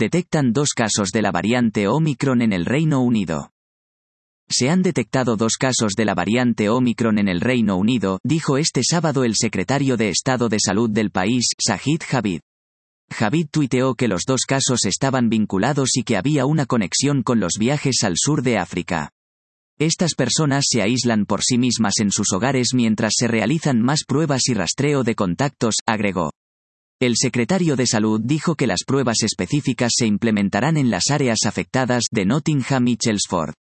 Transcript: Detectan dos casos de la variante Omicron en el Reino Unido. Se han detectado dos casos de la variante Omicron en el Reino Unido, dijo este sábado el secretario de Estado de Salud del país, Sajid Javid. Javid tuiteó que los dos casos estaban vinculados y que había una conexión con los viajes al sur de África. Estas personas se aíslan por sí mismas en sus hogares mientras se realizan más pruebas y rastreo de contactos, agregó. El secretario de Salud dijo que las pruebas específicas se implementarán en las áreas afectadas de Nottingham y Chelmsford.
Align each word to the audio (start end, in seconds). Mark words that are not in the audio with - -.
Detectan 0.00 0.52
dos 0.52 0.74
casos 0.76 1.10
de 1.10 1.22
la 1.22 1.32
variante 1.32 1.88
Omicron 1.88 2.40
en 2.40 2.52
el 2.52 2.66
Reino 2.66 3.00
Unido. 3.00 3.50
Se 4.48 4.70
han 4.70 4.80
detectado 4.80 5.36
dos 5.36 5.56
casos 5.58 5.94
de 5.96 6.04
la 6.04 6.14
variante 6.14 6.68
Omicron 6.68 7.18
en 7.18 7.26
el 7.26 7.40
Reino 7.40 7.76
Unido, 7.76 8.20
dijo 8.22 8.58
este 8.58 8.82
sábado 8.84 9.24
el 9.24 9.34
secretario 9.34 9.96
de 9.96 10.10
Estado 10.10 10.48
de 10.48 10.58
Salud 10.64 10.88
del 10.88 11.10
país, 11.10 11.48
Sajid 11.58 12.00
Javid. 12.08 12.42
Javid 13.10 13.48
tuiteó 13.50 13.96
que 13.96 14.06
los 14.06 14.22
dos 14.24 14.42
casos 14.46 14.84
estaban 14.84 15.28
vinculados 15.28 15.96
y 15.96 16.04
que 16.04 16.16
había 16.16 16.46
una 16.46 16.66
conexión 16.66 17.24
con 17.24 17.40
los 17.40 17.54
viajes 17.58 18.04
al 18.04 18.14
sur 18.14 18.42
de 18.42 18.56
África. 18.56 19.10
Estas 19.80 20.14
personas 20.14 20.66
se 20.68 20.80
aíslan 20.80 21.26
por 21.26 21.42
sí 21.42 21.58
mismas 21.58 21.94
en 21.98 22.12
sus 22.12 22.32
hogares 22.32 22.68
mientras 22.72 23.14
se 23.16 23.26
realizan 23.26 23.82
más 23.82 24.04
pruebas 24.06 24.42
y 24.46 24.54
rastreo 24.54 25.02
de 25.02 25.16
contactos, 25.16 25.74
agregó. 25.86 26.30
El 27.00 27.14
secretario 27.16 27.76
de 27.76 27.86
Salud 27.86 28.20
dijo 28.24 28.56
que 28.56 28.66
las 28.66 28.80
pruebas 28.84 29.22
específicas 29.22 29.92
se 29.96 30.06
implementarán 30.06 30.76
en 30.76 30.90
las 30.90 31.10
áreas 31.10 31.38
afectadas 31.46 32.06
de 32.10 32.24
Nottingham 32.24 32.88
y 32.88 32.96
Chelmsford. 32.96 33.54